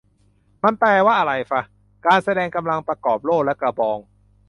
[0.63, 1.61] มันแปลว่าอะไรฟะ
[2.05, 3.99] "การแสดงกำลังประกอบโล่และกระบอง"